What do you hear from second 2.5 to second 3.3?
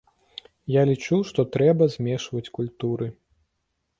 культуры.